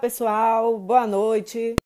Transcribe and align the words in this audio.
pessoal. 0.00 0.78
Boa 0.78 1.06
noite. 1.06 1.76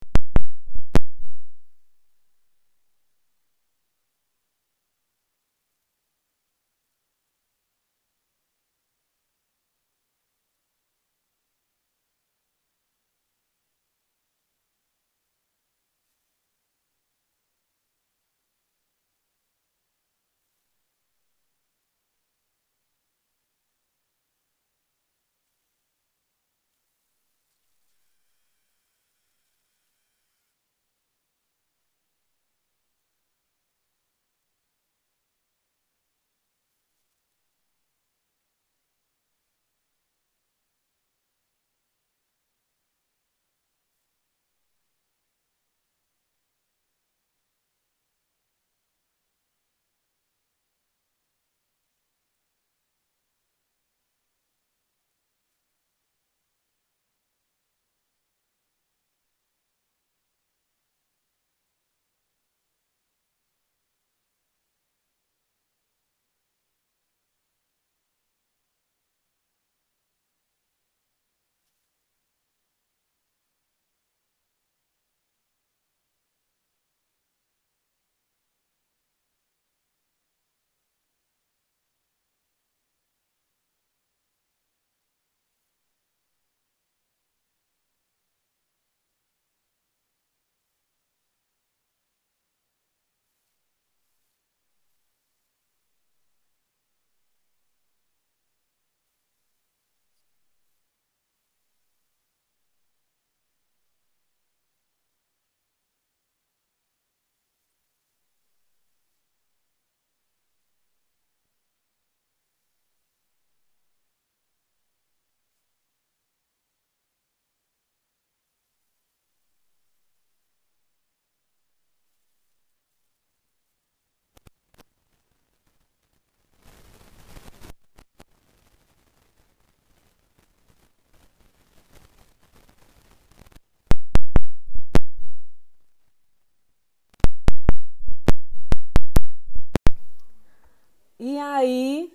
E 141.27 141.39
aí 141.39 142.15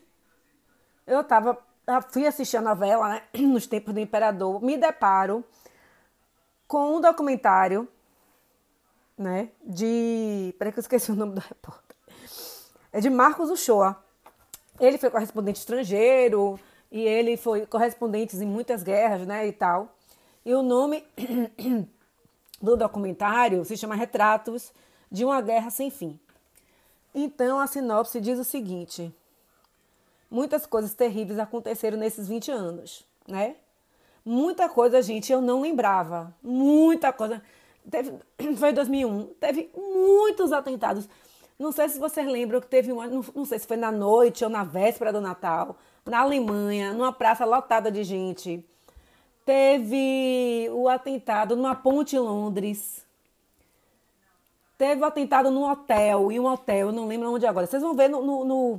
eu 1.08 1.24
tava, 1.24 1.58
fui 2.12 2.28
assistir 2.28 2.58
a 2.58 2.62
novela, 2.62 3.10
né, 3.10 3.24
nos 3.42 3.66
tempos 3.66 3.92
do 3.92 4.00
imperador, 4.00 4.62
me 4.62 4.78
deparo 4.78 5.44
com 6.68 6.98
um 6.98 7.02
documentário, 7.02 7.88
né, 9.18 9.50
de, 9.66 10.54
peraí 10.60 10.72
que 10.72 10.78
eu 10.78 10.82
esqueci 10.82 11.12
o 11.12 11.16
nome 11.16 11.34
do 11.34 11.42
repórter. 11.42 11.98
É 12.94 13.00
de 13.00 13.10
Marcos 13.10 13.50
Uchoa. 13.50 13.98
Ele 14.80 15.00
foi 15.00 15.10
correspondente 15.10 15.58
estrangeiro 15.58 16.60
e 16.92 17.02
ele 17.02 17.36
foi 17.36 17.66
correspondente 17.66 18.38
em 18.38 18.46
muitas 18.46 18.84
guerras, 18.84 19.26
né, 19.26 19.48
e 19.48 19.52
tal. 19.52 19.98
E 20.46 20.54
o 20.54 20.62
nome 20.62 21.04
do 22.62 22.78
documentário 22.78 23.66
se 23.66 23.76
chama 23.76 23.96
Retratos 23.96 24.72
de 25.12 25.26
uma 25.26 25.42
Guerra 25.42 25.72
Sem 25.72 25.90
Fim. 25.90 26.20
Então 27.14 27.60
a 27.60 27.68
sinopse 27.68 28.20
diz 28.22 28.40
o 28.40 28.44
seguinte: 28.44 29.14
muitas 30.30 30.66
coisas 30.66 30.94
terríveis 30.94 31.40
aconteceram 31.40 31.98
nesses 31.98 32.28
20 32.28 32.52
anos, 32.52 33.06
né? 33.28 33.56
Muita 34.24 34.70
coisa, 34.70 35.02
gente, 35.02 35.32
eu 35.32 35.42
não 35.42 35.62
lembrava. 35.62 36.36
Muita 36.44 37.12
coisa. 37.12 37.42
Teve, 37.90 38.14
foi 38.58 38.72
2001, 38.72 39.26
teve 39.40 39.72
muitos 39.76 40.52
atentados. 40.52 41.10
Não 41.58 41.72
sei 41.72 41.90
se 41.90 42.00
vocês 42.00 42.26
lembram 42.26 42.62
que 42.62 42.68
teve 42.68 42.92
uma, 42.92 43.08
não, 43.08 43.26
não 43.36 43.44
sei 43.44 43.60
se 43.60 43.68
foi 43.68 43.76
na 43.76 43.92
noite 43.92 44.44
ou 44.44 44.50
na 44.50 44.64
véspera 44.64 45.12
do 45.12 45.20
Natal, 45.20 45.76
na 46.06 46.22
Alemanha, 46.22 46.94
numa 46.94 47.12
praça 47.12 47.44
lotada 47.44 47.92
de 47.92 48.04
gente. 48.04 48.64
Teve 49.46 50.70
o 50.72 50.88
atentado 50.88 51.56
numa 51.56 51.76
ponte 51.76 52.16
em 52.16 52.20
Londres. 52.20 53.06
Teve 54.80 55.02
um 55.02 55.06
atentado 55.06 55.52
num 55.52 55.70
hotel, 55.70 56.32
e 56.32 56.40
um 56.40 56.46
hotel, 56.46 56.88
eu 56.88 56.94
não 56.94 57.06
lembro 57.06 57.30
onde 57.30 57.46
agora. 57.46 57.68
Vocês 57.68 57.84
vão 57.84 57.94
ver 57.94 58.08
no, 58.08 58.24
no, 58.24 58.46
no, 58.46 58.78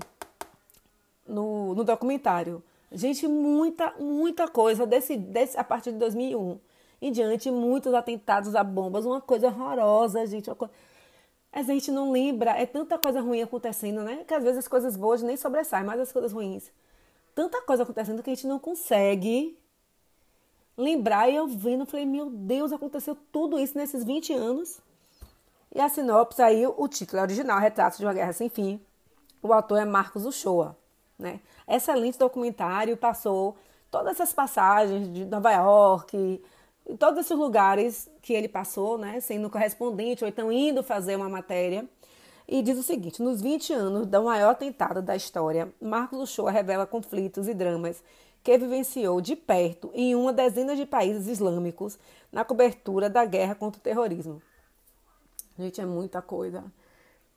no, 1.29 1.75
no 1.75 1.85
documentário. 1.85 2.63
Gente, 2.91 3.29
muita, 3.29 3.93
muita 3.99 4.49
coisa 4.49 4.87
desse, 4.87 5.15
desse, 5.15 5.59
a 5.59 5.63
partir 5.63 5.93
de 5.93 5.99
2001 5.99 6.59
em 7.03 7.13
diante, 7.13 7.51
muitos 7.51 7.93
atentados 7.93 8.55
a 8.55 8.65
bombas, 8.65 9.05
uma 9.05 9.21
coisa 9.21 9.49
horrorosa, 9.49 10.27
gente. 10.27 10.51
A 11.53 11.63
gente 11.63 11.91
não 11.91 12.11
lembra, 12.11 12.53
é 12.53 12.65
tanta 12.65 12.97
coisa 12.97 13.21
ruim 13.21 13.43
acontecendo, 13.43 14.03
né? 14.03 14.25
Que 14.27 14.33
às 14.33 14.43
vezes 14.43 14.61
as 14.61 14.69
coisas 14.69 14.97
boas 14.97 15.21
nem 15.23 15.37
sobressaem, 15.37 15.85
mas 15.85 16.01
as 16.01 16.11
coisas 16.11 16.33
ruins. 16.33 16.73
Tanta 17.35 17.61
coisa 17.61 17.83
acontecendo 17.83 18.23
que 18.23 18.31
a 18.31 18.35
gente 18.35 18.47
não 18.47 18.59
consegue 18.59 19.55
lembrar. 20.79 21.29
E 21.29 21.37
eu 21.37 21.47
vendo, 21.47 21.85
falei, 21.85 22.07
meu 22.07 22.31
Deus, 22.31 22.73
aconteceu 22.73 23.15
tudo 23.31 23.59
isso 23.59 23.77
nesses 23.77 24.03
20 24.03 24.33
anos. 24.33 24.81
E 25.73 25.81
a 25.81 25.89
sinopse 25.89 26.43
aí, 26.43 26.67
o 26.67 26.89
título 26.89 27.21
é 27.21 27.23
original, 27.23 27.61
Retratos 27.61 27.99
de 27.99 28.05
uma 28.05 28.13
Guerra 28.13 28.33
Sem 28.33 28.49
Fim. 28.49 28.81
O 29.41 29.53
autor 29.53 29.79
é 29.79 29.85
Marcos 29.85 30.27
Uchoa. 30.27 30.77
Né? 31.17 31.41
Excelente 31.69 32.19
documentário, 32.19 32.97
passou 32.97 33.57
todas 33.89 34.15
essas 34.15 34.33
passagens 34.33 35.13
de 35.13 35.25
Nova 35.25 35.53
York, 35.53 36.43
em 36.89 36.97
todos 36.97 37.21
esses 37.21 37.37
lugares 37.37 38.11
que 38.21 38.33
ele 38.33 38.49
passou, 38.49 38.99
né? 38.99 39.21
sendo 39.21 39.49
correspondente 39.49 40.25
ou 40.25 40.29
então 40.29 40.51
indo 40.51 40.83
fazer 40.83 41.15
uma 41.15 41.29
matéria. 41.29 41.89
E 42.49 42.63
diz 42.63 42.77
o 42.77 42.83
seguinte: 42.83 43.23
nos 43.23 43.41
20 43.41 43.73
anos 43.73 44.07
do 44.09 44.23
maior 44.25 44.51
atentado 44.51 45.01
da 45.01 45.15
história, 45.15 45.73
Marcos 45.81 46.19
Uchoa 46.19 46.51
revela 46.51 46.85
conflitos 46.85 47.47
e 47.47 47.55
dramas 47.55 48.03
que 48.43 48.59
vivenciou 48.59 49.21
de 49.21 49.37
perto 49.37 49.89
em 49.95 50.17
uma 50.17 50.33
dezena 50.33 50.75
de 50.75 50.85
países 50.85 51.29
islâmicos 51.29 51.97
na 52.33 52.45
cobertura 52.45 53.09
da 53.09 53.25
guerra 53.25 53.55
contra 53.55 53.79
o 53.79 53.83
terrorismo. 53.83 54.43
Gente, 55.61 55.79
é 55.79 55.85
muita 55.85 56.23
coisa. 56.23 56.65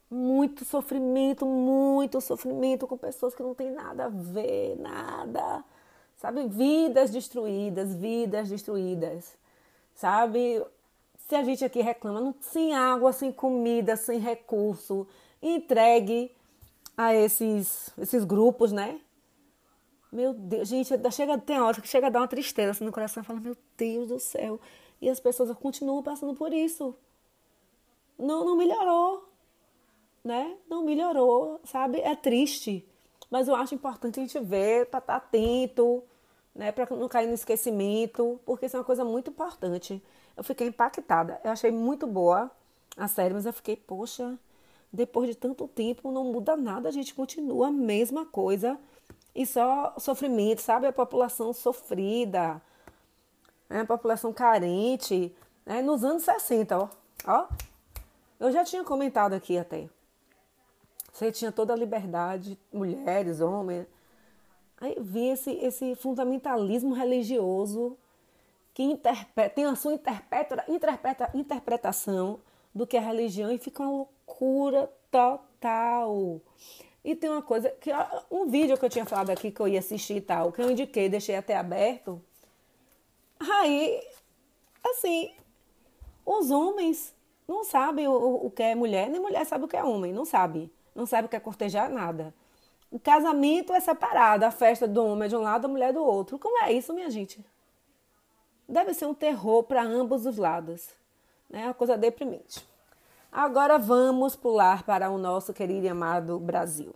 Muito 0.10 0.64
sofrimento, 0.64 1.46
muito 1.46 2.22
sofrimento 2.22 2.88
com 2.88 2.98
pessoas 2.98 3.36
que 3.36 3.44
não 3.44 3.54
tem 3.54 3.70
nada 3.70 4.06
a 4.06 4.10
ver, 4.10 4.78
nada. 4.80 5.62
Sabe? 6.16 6.48
Vidas 6.48 7.10
destruídas, 7.12 7.94
vidas 7.94 8.48
destruídas. 8.48 9.38
Sabe? 9.94 10.64
Se 11.28 11.36
a 11.36 11.44
gente 11.44 11.66
aqui 11.66 11.81
reclama, 11.81 12.34
sem 12.40 12.74
água, 12.74 13.12
sem 13.12 13.30
comida, 13.30 13.98
sem 13.98 14.20
recurso, 14.20 15.06
entregue 15.42 16.31
a 16.96 17.14
esses, 17.14 17.90
esses 17.98 18.24
grupos, 18.24 18.72
né? 18.72 19.02
Meu 20.14 20.34
Deus, 20.34 20.70
gente, 20.70 20.94
chega, 21.12 21.38
tem 21.40 21.60
hora 21.60 21.81
que 21.81 21.88
chega 21.90 22.08
a 22.08 22.10
dar 22.10 22.20
uma 22.22 22.28
tristeza 22.28 22.72
assim 22.72 22.86
no 22.86 22.92
coração, 22.92 23.24
fala, 23.24 23.42
meu 23.42 23.58
Deus 23.75 24.08
do 24.08 24.20
céu. 24.20 24.62
E 25.02 25.10
as 25.10 25.20
pessoas 25.20 25.52
continuam 25.58 26.02
passando 26.02 26.34
por 26.36 26.54
isso 26.54 26.96
não, 28.18 28.45
não 28.45 28.56
melhorou, 28.56 29.30
né? 30.24 30.57
Não 30.69 30.83
melhorou, 30.83 31.60
sabe? 31.63 32.00
É 32.00 32.15
triste. 32.15 32.88
Mas 33.30 33.48
eu 33.48 33.56
acho 33.56 33.75
importante 33.75 34.19
a 34.19 34.24
gente 34.24 34.39
ver, 34.39 34.88
para 34.88 35.00
estar 35.00 35.19
tá 35.19 35.25
atento, 35.25 36.04
né, 36.54 36.71
para 36.71 36.88
não 36.95 37.07
cair 37.07 37.27
no 37.27 37.33
esquecimento, 37.33 38.39
porque 38.45 38.68
isso 38.68 38.75
é 38.75 38.80
uma 38.80 38.86
coisa 38.86 39.04
muito 39.04 39.31
importante. 39.31 40.01
Eu 40.38 40.44
fiquei 40.44 40.68
impactada. 40.68 41.42
Eu 41.44 41.51
achei 41.51 41.71
muito 41.71 42.06
boa 42.06 42.51
a 42.95 43.07
série, 43.07 43.33
mas 43.33 43.45
eu 43.45 43.54
fiquei, 43.54 43.75
poxa, 43.75 44.38
depois 44.92 45.27
de 45.27 45.36
tanto 45.36 45.68
tempo 45.68 46.12
não 46.12 46.25
muda 46.25 46.56
nada, 46.56 46.88
a 46.88 46.92
gente 46.92 47.15
continua 47.15 47.69
a 47.69 47.71
mesma 47.71 48.25
coisa 48.25 48.80
e 49.33 49.45
só 49.45 49.95
sofrimento, 49.98 50.62
sabe? 50.62 50.86
A 50.86 50.94
população 50.94 51.51
sofrida, 51.54 52.62
né? 53.68 53.81
a 53.81 53.86
população 53.86 54.31
carente, 54.31 55.36
né? 55.65 55.81
nos 55.81 56.04
anos 56.04 56.24
60, 56.24 56.77
ó. 56.77 56.89
ó. 57.25 57.48
Eu 58.40 58.52
já 58.52 58.64
tinha 58.64 58.84
comentado 58.84 59.34
aqui 59.34 59.58
até. 59.58 59.90
Você 61.12 61.32
tinha 61.32 61.52
toda 61.52 61.74
a 61.74 61.76
liberdade, 61.76 62.58
mulheres, 62.72 63.40
homens. 63.40 63.86
Aí 64.82 64.98
vi 65.00 65.28
esse, 65.30 65.52
esse 65.52 65.96
fundamentalismo 65.96 66.94
religioso 66.94 67.98
que 68.74 68.82
interpreta, 68.84 69.54
tem 69.54 69.66
a 69.66 69.76
sua 69.76 69.94
interpreta, 69.94 70.66
interpreta, 70.68 71.30
interpretação 71.34 72.40
do 72.74 72.88
que 72.88 72.98
é 72.98 73.00
religião 73.00 73.52
e 73.52 73.60
fica 73.60 73.84
uma 73.84 73.92
loucura 73.92 74.92
total. 75.12 76.42
E 77.06 77.16
tem 77.16 77.30
uma 77.30 77.42
coisa 77.42 77.70
que 77.70 77.92
um 78.32 78.48
vídeo 78.48 78.78
que 78.78 78.86
eu 78.86 78.90
tinha 78.90 79.06
falado 79.06 79.30
aqui 79.30 79.52
que 79.52 79.60
eu 79.60 79.68
ia 79.68 79.80
assistir 79.80 80.16
e 80.16 80.22
tal, 80.22 80.52
que 80.52 80.62
eu 80.62 80.72
indiquei, 80.72 81.08
deixei 81.08 81.36
até 81.36 81.56
aberto. 81.56 82.20
Aí, 83.40 84.02
assim, 84.84 85.36
os 86.26 86.50
homens 86.50 87.14
não 87.48 87.63
sabem 87.63 88.07
o, 88.07 88.45
o 88.45 88.51
que 88.51 88.63
é 88.63 88.75
mulher, 88.75 89.10
nem 89.10 89.19
mulher 89.19 89.45
sabe 89.45 89.66
o 89.66 89.68
que 89.68 89.78
é 89.78 89.84
homem, 89.84 90.13
não 90.13 90.25
sabe. 90.25 90.72
Não 90.95 91.06
sabe 91.06 91.25
o 91.25 91.30
que 91.30 91.36
é 91.36 91.40
cortejar 91.40 91.90
nada. 91.90 92.34
O 92.92 93.00
casamento 93.00 93.74
é 93.74 93.80
separado, 93.80 94.45
a 94.45 94.51
festa 94.51 94.88
do 94.88 95.04
homem 95.04 95.25
é 95.25 95.28
de 95.28 95.36
um 95.36 95.42
lado, 95.42 95.66
a 95.66 95.68
mulher 95.68 95.92
do 95.92 96.04
outro. 96.04 96.38
Como 96.38 96.63
é 96.63 96.72
isso, 96.72 96.94
minha 96.94 97.10
gente? 97.10 97.44
Deve 98.69 98.94
ser 98.94 99.07
um 99.07 99.13
terror 99.13 99.63
para 99.63 99.84
ambos 99.84 100.25
os 100.25 100.38
lados. 100.38 100.90
É 101.51 101.57
né? 101.57 101.66
uma 101.66 101.74
coisa 101.74 101.98
deprimente. 101.98 102.66
Agora 103.31 103.80
vamos 103.80 104.36
pular 104.36 104.84
para 104.84 105.10
o 105.10 105.18
nosso 105.18 105.54
querido 105.54 105.88
e 105.88 105.89
amado 105.89 106.39
Brasil. 106.39 106.94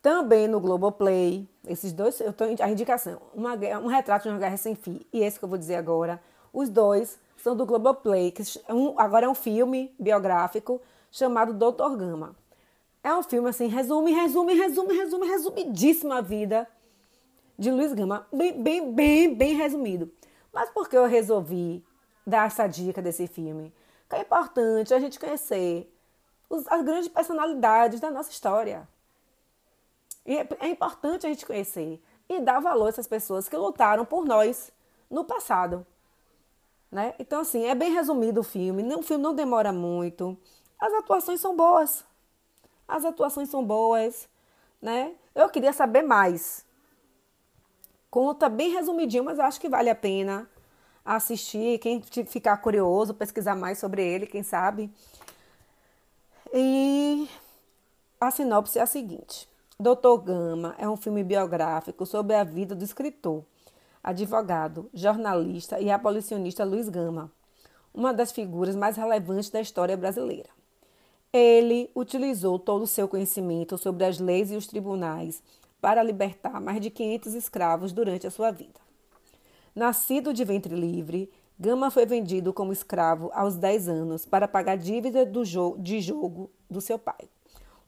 Também 0.00 0.48
no 0.48 0.58
Globoplay, 0.58 1.46
esses 1.66 1.92
dois, 1.92 2.18
eu 2.20 2.32
tô, 2.32 2.44
a 2.44 2.70
indicação, 2.70 3.20
uma, 3.34 3.54
um 3.82 3.86
retrato 3.86 4.22
de 4.22 4.30
uma 4.30 4.38
guerra 4.38 4.56
sem 4.56 4.74
fim 4.74 5.02
e 5.12 5.20
esse 5.20 5.38
que 5.38 5.44
eu 5.44 5.48
vou 5.48 5.58
dizer 5.58 5.74
agora, 5.74 6.18
os 6.54 6.70
dois 6.70 7.18
são 7.42 7.56
do 7.56 7.66
Globoplay, 7.66 8.30
que 8.30 8.42
um, 8.68 8.98
agora 8.98 9.26
é 9.26 9.28
um 9.28 9.34
filme 9.34 9.94
biográfico 9.98 10.80
chamado 11.10 11.52
Doutor 11.52 11.96
Gama. 11.96 12.36
É 13.02 13.14
um 13.14 13.22
filme 13.22 13.48
assim, 13.48 13.66
resume, 13.66 14.12
resume, 14.12 14.54
resume, 14.54 14.94
resume, 14.94 15.26
resumidíssima 15.26 16.18
a 16.18 16.20
vida 16.20 16.68
de 17.58 17.70
Luiz 17.70 17.92
Gama, 17.92 18.26
bem, 18.32 18.62
bem, 18.62 18.92
bem, 18.92 19.34
bem 19.34 19.54
resumido. 19.54 20.10
Mas 20.52 20.70
por 20.70 20.88
que 20.88 20.96
eu 20.96 21.06
resolvi 21.06 21.84
dar 22.26 22.46
essa 22.46 22.66
dica 22.66 23.00
desse 23.00 23.26
filme? 23.26 23.72
que 24.10 24.16
é 24.16 24.20
importante 24.22 24.92
a 24.92 24.98
gente 24.98 25.20
conhecer 25.20 25.88
os, 26.48 26.66
as 26.66 26.82
grandes 26.82 27.08
personalidades 27.08 28.00
da 28.00 28.10
nossa 28.10 28.30
história. 28.30 28.86
E 30.26 30.36
é, 30.36 30.48
é 30.58 30.68
importante 30.68 31.26
a 31.26 31.28
gente 31.30 31.46
conhecer 31.46 32.02
e 32.28 32.40
dar 32.40 32.58
valor 32.58 32.86
a 32.86 32.88
essas 32.88 33.06
pessoas 33.06 33.48
que 33.48 33.56
lutaram 33.56 34.04
por 34.04 34.26
nós 34.26 34.72
no 35.08 35.24
passado. 35.24 35.86
Né? 36.90 37.14
Então, 37.18 37.40
assim, 37.40 37.64
é 37.66 37.74
bem 37.74 37.92
resumido 37.92 38.40
o 38.40 38.44
filme. 38.44 38.82
O 38.94 39.02
filme 39.02 39.22
não 39.22 39.34
demora 39.34 39.72
muito. 39.72 40.36
As 40.78 40.92
atuações 40.94 41.40
são 41.40 41.56
boas. 41.56 42.04
As 42.88 43.04
atuações 43.04 43.48
são 43.48 43.64
boas. 43.64 44.28
Né? 44.82 45.14
Eu 45.34 45.48
queria 45.48 45.72
saber 45.72 46.02
mais. 46.02 46.64
Conta 48.10 48.48
bem 48.48 48.72
resumidinho, 48.72 49.24
mas 49.24 49.38
acho 49.38 49.60
que 49.60 49.68
vale 49.68 49.88
a 49.88 49.94
pena 49.94 50.48
assistir, 51.04 51.78
quem 51.78 52.02
ficar 52.02 52.56
curioso, 52.58 53.14
pesquisar 53.14 53.54
mais 53.54 53.78
sobre 53.78 54.04
ele, 54.04 54.26
quem 54.26 54.42
sabe. 54.42 54.92
E 56.52 57.28
a 58.20 58.30
sinopse 58.30 58.78
é 58.78 58.82
a 58.82 58.86
seguinte: 58.86 59.48
Doutor 59.78 60.18
Gama 60.18 60.74
é 60.78 60.88
um 60.88 60.96
filme 60.96 61.22
biográfico 61.22 62.04
sobre 62.04 62.34
a 62.34 62.44
vida 62.44 62.74
do 62.74 62.84
escritor, 62.84 63.44
advogado, 64.02 64.88
jornalista 64.94 65.78
e 65.80 65.90
abolicionista 65.90 66.64
Luiz 66.64 66.88
Gama, 66.88 67.30
uma 67.92 68.12
das 68.12 68.32
figuras 68.32 68.74
mais 68.74 68.96
relevantes 68.96 69.50
da 69.50 69.60
história 69.60 69.96
brasileira. 69.96 70.48
Ele 71.32 71.90
utilizou 71.94 72.58
todo 72.58 72.82
o 72.82 72.86
seu 72.86 73.06
conhecimento 73.06 73.78
sobre 73.78 74.04
as 74.04 74.18
leis 74.18 74.50
e 74.50 74.56
os 74.56 74.66
tribunais 74.66 75.42
para 75.80 76.02
libertar 76.02 76.60
mais 76.60 76.80
de 76.80 76.90
500 76.90 77.34
escravos 77.34 77.92
durante 77.92 78.26
a 78.26 78.30
sua 78.30 78.50
vida. 78.50 78.80
Nascido 79.74 80.34
de 80.34 80.44
ventre 80.44 80.74
livre, 80.74 81.30
Gama 81.58 81.90
foi 81.90 82.06
vendido 82.06 82.52
como 82.52 82.72
escravo 82.72 83.30
aos 83.34 83.54
10 83.54 83.88
anos 83.88 84.26
para 84.26 84.48
pagar 84.48 84.76
dívida 84.76 85.30
jo 85.44 85.76
de 85.78 86.00
jogo 86.00 86.50
do 86.68 86.80
seu 86.80 86.98
pai, 86.98 87.28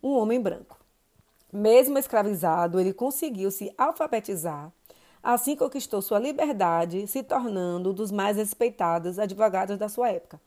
um 0.02 0.10
homem 0.10 0.40
branco. 0.40 0.78
Mesmo 1.52 1.98
escravizado, 1.98 2.78
ele 2.78 2.92
conseguiu 2.92 3.50
se 3.50 3.74
alfabetizar, 3.76 4.72
assim 5.22 5.56
conquistou 5.56 6.02
sua 6.02 6.18
liberdade, 6.18 7.06
se 7.06 7.22
tornando 7.22 7.90
um 7.90 7.94
dos 7.94 8.10
mais 8.10 8.36
respeitados 8.36 9.18
advogados 9.18 9.78
da 9.78 9.88
sua 9.88 10.10
época. 10.10 10.40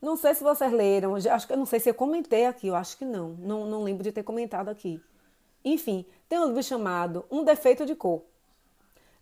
Não 0.00 0.16
sei 0.16 0.34
se 0.34 0.42
vocês 0.42 0.72
leram, 0.72 1.14
acho 1.14 1.46
que 1.46 1.52
eu 1.52 1.56
não 1.56 1.66
sei 1.66 1.78
se 1.78 1.88
eu 1.88 1.94
comentei 1.94 2.46
aqui, 2.46 2.66
eu 2.66 2.74
acho 2.74 2.98
que 2.98 3.04
não, 3.04 3.30
não, 3.38 3.66
não 3.66 3.82
lembro 3.84 4.02
de 4.02 4.10
ter 4.10 4.22
comentado 4.22 4.68
aqui. 4.68 5.00
Enfim, 5.64 6.04
tem 6.28 6.40
um 6.40 6.46
livro 6.46 6.62
chamado 6.62 7.24
Um 7.30 7.44
Defeito 7.44 7.86
de 7.86 7.94
Cor, 7.94 8.22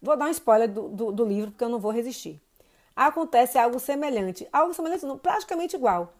Vou 0.03 0.17
dar 0.17 0.27
um 0.27 0.31
spoiler 0.31 0.73
do, 0.73 0.89
do, 0.89 1.13
do 1.13 1.25
livro, 1.25 1.51
porque 1.51 1.63
eu 1.63 1.69
não 1.69 1.79
vou 1.79 1.93
resistir. 1.93 2.41
Acontece 2.97 3.59
algo 3.59 3.79
semelhante. 3.79 4.49
Algo 4.53 4.73
semelhante, 4.73 5.05
praticamente 5.19 5.77
igual. 5.77 6.15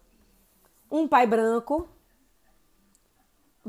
Um 0.89 1.07
pai 1.07 1.25
branco 1.25 1.89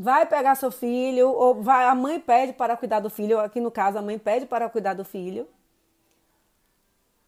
vai 0.03 0.27
pegar 0.27 0.57
seu 0.57 0.73
filho, 0.73 1.31
ou 1.31 1.63
vai, 1.63 1.85
a 1.87 1.95
mãe 1.95 2.19
pede 2.19 2.53
para 2.53 2.77
cuidar 2.77 2.99
do 2.99 3.09
filho, 3.09 3.39
aqui 3.39 3.61
no 3.61 3.71
caso 3.71 3.99
a 3.99 4.03
mãe 4.03 4.19
pede 4.19 4.47
para 4.47 4.69
cuidar 4.69 4.95
do 4.95 5.05
filho. 5.05 5.47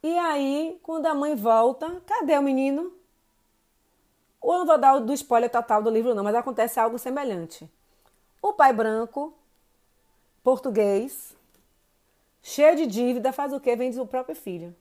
E 0.02 0.18
aí, 0.18 0.78
quando 0.82 1.06
a 1.06 1.14
mãe 1.14 1.36
volta, 1.36 2.02
cadê 2.04 2.36
o 2.36 2.42
menino? 2.42 2.92
Eu 4.42 4.58
não 4.58 4.66
vou 4.66 4.76
dar 4.76 4.98
do 4.98 5.12
spoiler 5.12 5.48
total 5.48 5.82
do 5.82 5.88
livro, 5.88 6.14
não, 6.14 6.24
mas 6.24 6.34
acontece 6.34 6.80
algo 6.80 6.98
semelhante. 6.98 7.70
O 8.42 8.52
pai 8.52 8.72
branco, 8.72 9.32
português, 10.42 11.34
cheio 12.42 12.76
de 12.76 12.86
dívida, 12.86 13.32
faz 13.32 13.52
o 13.52 13.60
quê? 13.60 13.76
Vende 13.76 14.00
o 14.00 14.06
próprio 14.06 14.34
filho. 14.34 14.74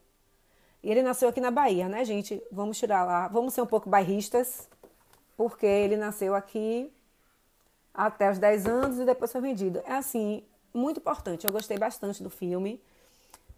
E 0.81 0.89
ele 0.89 1.03
nasceu 1.03 1.29
aqui 1.29 1.39
na 1.39 1.51
Bahia, 1.51 1.87
né, 1.87 2.03
gente? 2.03 2.43
Vamos 2.51 2.77
tirar 2.77 3.05
lá, 3.05 3.27
vamos 3.27 3.53
ser 3.53 3.61
um 3.61 3.67
pouco 3.67 3.87
bairristas, 3.87 4.67
porque 5.37 5.65
ele 5.65 5.95
nasceu 5.95 6.33
aqui 6.35 6.91
até 7.93 8.31
os 8.31 8.39
10 8.39 8.65
anos 8.65 8.99
e 8.99 9.05
depois 9.05 9.31
foi 9.31 9.41
vendido. 9.41 9.81
É 9.85 9.93
assim, 9.93 10.43
muito 10.73 10.99
importante. 10.99 11.45
Eu 11.45 11.51
gostei 11.51 11.77
bastante 11.77 12.23
do 12.23 12.29
filme. 12.29 12.81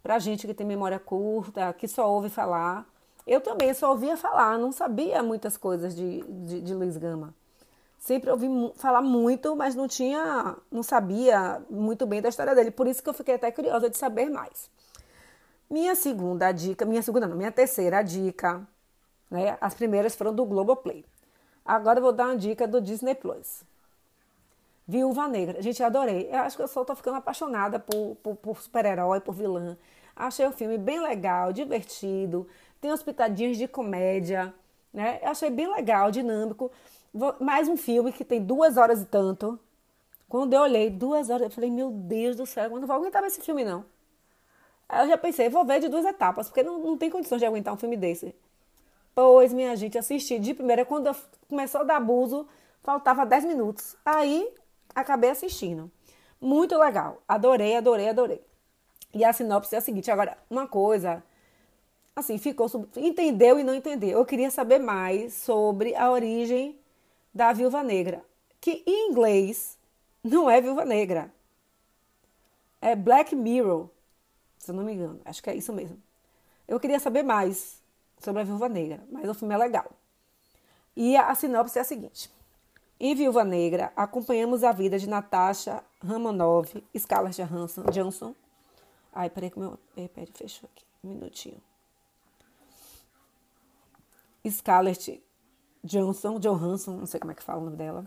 Pra 0.02 0.18
gente 0.18 0.46
que 0.46 0.54
tem 0.54 0.66
memória 0.66 0.98
curta, 0.98 1.72
que 1.72 1.88
só 1.88 2.08
ouve 2.10 2.28
falar. 2.28 2.86
Eu 3.26 3.40
também 3.40 3.74
só 3.74 3.90
ouvia 3.90 4.16
falar, 4.16 4.56
não 4.56 4.70
sabia 4.70 5.20
muitas 5.20 5.56
coisas 5.56 5.96
de, 5.96 6.22
de, 6.22 6.60
de 6.60 6.74
Luiz 6.74 6.96
Gama. 6.96 7.34
Sempre 7.98 8.30
ouvi 8.30 8.46
falar 8.76 9.02
muito, 9.02 9.56
mas 9.56 9.74
não 9.74 9.88
tinha, 9.88 10.56
não 10.70 10.82
sabia 10.82 11.60
muito 11.68 12.06
bem 12.06 12.22
da 12.22 12.28
história 12.28 12.54
dele. 12.54 12.70
Por 12.70 12.86
isso 12.86 13.02
que 13.02 13.08
eu 13.08 13.14
fiquei 13.14 13.34
até 13.34 13.50
curiosa 13.50 13.90
de 13.90 13.96
saber 13.96 14.30
mais. 14.30 14.70
Minha 15.68 15.96
segunda 15.96 16.52
dica, 16.52 16.84
minha 16.84 17.02
segunda 17.02 17.26
não, 17.26 17.36
minha 17.36 17.50
terceira 17.50 18.00
dica, 18.02 18.64
né? 19.28 19.58
As 19.60 19.74
primeiras 19.74 20.14
foram 20.14 20.32
do 20.32 20.44
Globoplay. 20.44 21.04
Agora 21.64 21.98
eu 21.98 22.02
vou 22.04 22.12
dar 22.12 22.26
uma 22.26 22.36
dica 22.36 22.68
do 22.68 22.80
Disney 22.80 23.16
Plus. 23.16 23.64
Viúva 24.86 25.26
Negra. 25.28 25.60
Gente, 25.60 25.82
adorei. 25.82 26.28
Eu 26.30 26.40
acho 26.40 26.56
que 26.56 26.62
eu 26.62 26.68
só 26.68 26.84
tô 26.84 26.94
ficando 26.94 27.16
apaixonada 27.16 27.78
por, 27.78 28.16
por, 28.22 28.36
por 28.36 28.62
super-herói, 28.62 29.20
por 29.20 29.34
vilã. 29.34 29.76
Achei 30.14 30.46
o 30.46 30.52
filme 30.52 30.78
bem 30.78 31.00
legal, 31.00 31.52
divertido. 31.52 32.46
Tem 32.80 32.92
uns 32.92 33.02
pitadinhos 33.02 33.56
de 33.56 33.66
comédia, 33.66 34.54
né? 34.92 35.18
Eu 35.22 35.28
achei 35.28 35.50
bem 35.50 35.70
legal, 35.72 36.10
dinâmico 36.10 36.70
mais 37.40 37.68
um 37.68 37.76
filme 37.76 38.12
que 38.12 38.24
tem 38.24 38.42
duas 38.42 38.76
horas 38.76 39.00
e 39.00 39.06
tanto. 39.06 39.58
Quando 40.28 40.52
eu 40.52 40.62
olhei 40.62 40.90
duas 40.90 41.30
horas, 41.30 41.44
eu 41.44 41.50
falei, 41.50 41.70
meu 41.70 41.90
Deus 41.90 42.36
do 42.36 42.44
céu, 42.44 42.64
eu 42.64 42.80
não 42.80 42.86
vou 42.86 42.96
aguentar 42.96 43.22
esse 43.24 43.40
filme, 43.40 43.64
não. 43.64 43.84
Aí 44.88 45.04
eu 45.04 45.08
já 45.08 45.18
pensei, 45.18 45.48
vou 45.48 45.64
ver 45.64 45.80
de 45.80 45.88
duas 45.88 46.04
etapas, 46.04 46.48
porque 46.48 46.62
não, 46.62 46.78
não 46.78 46.98
tem 46.98 47.10
condições 47.10 47.38
de 47.38 47.46
aguentar 47.46 47.72
um 47.72 47.76
filme 47.76 47.96
desse. 47.96 48.34
Pois, 49.14 49.52
minha 49.52 49.74
gente, 49.76 49.96
assisti 49.96 50.38
de 50.38 50.52
primeira, 50.52 50.84
quando 50.84 51.14
começou 51.48 51.80
a 51.80 51.84
dar 51.84 51.96
abuso, 51.96 52.46
faltava 52.82 53.24
10 53.24 53.44
minutos. 53.46 53.96
Aí, 54.04 54.48
acabei 54.96 55.30
assistindo. 55.30 55.90
Muito 56.40 56.76
legal. 56.78 57.22
Adorei, 57.28 57.76
adorei, 57.76 58.08
adorei. 58.08 58.42
E 59.14 59.24
a 59.24 59.32
sinopse 59.32 59.74
é 59.74 59.78
a 59.78 59.80
seguinte, 59.80 60.10
agora, 60.10 60.36
uma 60.50 60.66
coisa, 60.66 61.22
assim, 62.14 62.38
ficou, 62.38 62.66
entendeu 62.96 63.58
e 63.58 63.64
não 63.64 63.74
entendeu. 63.74 64.18
Eu 64.18 64.26
queria 64.26 64.50
saber 64.50 64.78
mais 64.78 65.34
sobre 65.34 65.94
a 65.94 66.10
origem 66.10 66.78
da 67.32 67.52
Viúva 67.52 67.82
Negra, 67.82 68.24
que 68.60 68.82
em 68.86 69.10
inglês 69.10 69.78
não 70.24 70.50
é 70.50 70.60
Viúva 70.60 70.84
Negra. 70.84 71.32
É 72.80 72.96
Black 72.96 73.34
Mirror. 73.34 73.88
se 74.58 74.70
eu 74.70 74.74
não 74.74 74.84
me 74.84 74.92
engano. 74.92 75.20
Acho 75.24 75.42
que 75.42 75.50
é 75.50 75.54
isso 75.54 75.72
mesmo. 75.72 76.02
Eu 76.66 76.80
queria 76.80 76.98
saber 76.98 77.22
mais 77.22 77.82
sobre 78.18 78.42
a 78.42 78.44
Viúva 78.44 78.68
Negra, 78.68 79.02
mas 79.10 79.28
o 79.28 79.34
filme 79.34 79.54
é 79.54 79.58
legal. 79.58 79.90
E 80.94 81.16
a 81.16 81.34
sinopse 81.34 81.78
é 81.78 81.82
a 81.82 81.84
seguinte. 81.84 82.30
Em 82.98 83.14
Viúva 83.14 83.44
Negra, 83.44 83.92
acompanhamos 83.94 84.64
a 84.64 84.72
vida 84.72 84.98
de 84.98 85.06
Natasha 85.06 85.84
Romanoff, 86.02 86.82
Scarlett 86.96 87.42
Johansson, 87.42 87.82
Johnson. 87.92 88.34
Ai, 89.12 89.28
peraí 89.28 89.50
que 89.50 89.58
meu 89.58 89.78
iPad 89.96 90.28
fechou 90.32 90.66
aqui. 90.72 90.84
Um 91.04 91.10
minutinho. 91.10 91.60
Scarlett 94.48 95.22
Johnson, 95.84 96.38
Johansson, 96.38 96.92
não 96.92 97.06
sei 97.06 97.20
como 97.20 97.32
é 97.32 97.34
que 97.34 97.42
fala 97.42 97.60
o 97.60 97.64
nome 97.66 97.76
dela, 97.76 98.06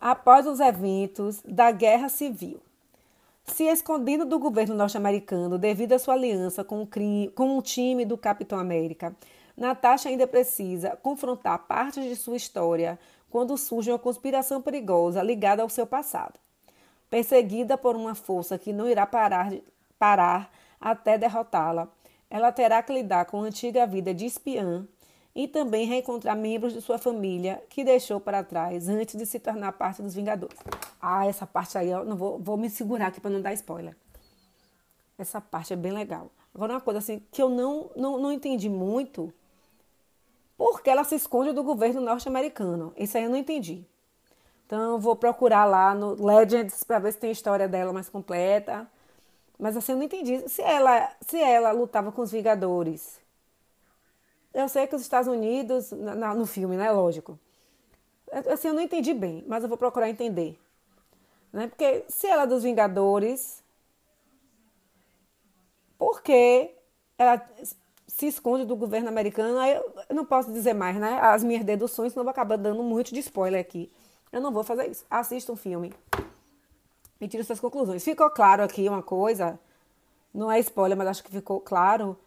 após 0.00 0.46
os 0.46 0.60
eventos 0.60 1.42
da 1.44 1.72
Guerra 1.72 2.08
Civil. 2.08 2.60
Se 3.44 3.64
escondendo 3.64 4.24
do 4.24 4.38
governo 4.38 4.74
norte-americano 4.74 5.58
devido 5.58 5.94
à 5.94 5.98
sua 5.98 6.14
aliança 6.14 6.62
com 6.62 6.82
o, 6.82 6.86
crime, 6.86 7.28
com 7.30 7.58
o 7.58 7.62
time 7.62 8.04
do 8.04 8.16
Capitão 8.16 8.58
América, 8.58 9.16
Natasha 9.56 10.08
ainda 10.08 10.26
precisa 10.26 10.96
confrontar 11.02 11.66
partes 11.66 12.04
de 12.04 12.14
sua 12.14 12.36
história 12.36 12.98
quando 13.30 13.56
surge 13.56 13.90
uma 13.90 13.98
conspiração 13.98 14.60
perigosa 14.60 15.22
ligada 15.22 15.62
ao 15.62 15.68
seu 15.68 15.86
passado. 15.86 16.38
Perseguida 17.10 17.76
por 17.78 17.96
uma 17.96 18.14
força 18.14 18.58
que 18.58 18.72
não 18.72 18.88
irá 18.88 19.06
parar, 19.06 19.52
parar 19.98 20.50
até 20.80 21.16
derrotá-la, 21.16 21.88
ela 22.30 22.52
terá 22.52 22.82
que 22.82 22.92
lidar 22.92 23.24
com 23.24 23.42
a 23.42 23.46
antiga 23.46 23.86
vida 23.86 24.12
de 24.12 24.26
espiã 24.26 24.86
e 25.34 25.46
também 25.46 25.86
reencontrar 25.86 26.36
membros 26.36 26.72
de 26.72 26.80
sua 26.80 26.98
família 26.98 27.62
que 27.70 27.84
deixou 27.84 28.20
para 28.20 28.42
trás 28.42 28.88
antes 28.88 29.16
de 29.16 29.24
se 29.24 29.38
tornar 29.38 29.72
parte 29.72 30.02
dos 30.02 30.14
Vingadores. 30.14 30.58
Ah, 31.00 31.26
essa 31.26 31.46
parte 31.46 31.78
aí 31.78 31.90
eu 31.90 32.04
não 32.04 32.16
vou, 32.16 32.38
vou 32.38 32.56
me 32.56 32.68
segurar 32.68 33.06
aqui 33.06 33.20
para 33.20 33.30
não 33.30 33.40
dar 33.40 33.52
spoiler. 33.54 33.96
Essa 35.16 35.40
parte 35.40 35.72
é 35.72 35.76
bem 35.76 35.92
legal. 35.92 36.30
Agora, 36.54 36.74
uma 36.74 36.80
coisa 36.80 36.98
assim 36.98 37.22
que 37.30 37.40
eu 37.40 37.48
não, 37.48 37.90
não, 37.96 38.18
não 38.18 38.32
entendi 38.32 38.68
muito, 38.68 39.32
porque 40.58 40.90
ela 40.90 41.04
se 41.04 41.14
esconde 41.14 41.52
do 41.52 41.62
governo 41.62 42.02
norte-americano. 42.02 42.92
Isso 42.98 43.16
aí 43.16 43.24
eu 43.24 43.30
não 43.30 43.36
entendi. 43.38 43.82
Então, 44.66 44.98
vou 45.00 45.16
procurar 45.16 45.64
lá 45.64 45.94
no 45.94 46.22
Legends 46.22 46.84
para 46.84 46.98
ver 46.98 47.12
se 47.12 47.18
tem 47.18 47.30
a 47.30 47.32
história 47.32 47.66
dela 47.66 47.94
mais 47.94 48.10
completa. 48.10 48.86
Mas 49.58 49.74
assim, 49.74 49.92
eu 49.92 49.98
não 49.98 50.04
entendi. 50.04 50.46
Se 50.48 50.60
ela, 50.60 51.10
se 51.22 51.40
ela 51.40 51.70
lutava 51.72 52.12
com 52.12 52.20
os 52.20 52.30
Vingadores 52.30 53.18
eu 54.52 54.68
sei 54.68 54.86
que 54.86 54.96
os 54.96 55.02
Estados 55.02 55.28
Unidos, 55.28 55.92
na, 55.92 56.34
no 56.34 56.46
filme, 56.46 56.76
né? 56.76 56.90
Lógico. 56.90 57.38
Assim, 58.52 58.68
eu 58.68 58.74
não 58.74 58.82
entendi 58.82 59.14
bem, 59.14 59.44
mas 59.46 59.62
eu 59.62 59.68
vou 59.68 59.78
procurar 59.78 60.08
entender. 60.08 60.58
Né? 61.52 61.68
Porque 61.68 62.04
se 62.08 62.26
ela 62.26 62.42
é 62.42 62.46
dos 62.46 62.62
Vingadores, 62.62 63.62
por 65.96 66.22
que 66.22 66.74
ela 67.16 67.40
se 68.08 68.26
esconde 68.26 68.64
do 68.64 68.74
governo 68.74 69.08
americano? 69.08 69.58
Aí 69.58 69.74
eu 69.74 70.16
não 70.16 70.24
posso 70.24 70.50
dizer 70.50 70.74
mais, 70.74 70.96
né? 70.96 71.20
As 71.20 71.44
minhas 71.44 71.64
deduções, 71.64 72.12
senão 72.12 72.24
vou 72.24 72.30
acabar 72.30 72.56
dando 72.56 72.82
muito 72.82 73.14
de 73.14 73.20
spoiler 73.20 73.60
aqui. 73.60 73.92
Eu 74.32 74.40
não 74.40 74.50
vou 74.50 74.64
fazer 74.64 74.90
isso. 74.90 75.06
Assista 75.08 75.52
um 75.52 75.56
filme 75.56 75.92
e 77.20 77.28
tire 77.28 77.44
suas 77.44 77.60
conclusões. 77.60 78.02
Ficou 78.02 78.30
claro 78.30 78.64
aqui 78.64 78.88
uma 78.88 79.02
coisa, 79.02 79.60
não 80.34 80.50
é 80.50 80.58
spoiler, 80.58 80.96
mas 80.96 81.06
acho 81.08 81.22
que 81.22 81.30
ficou 81.30 81.60
claro 81.60 82.18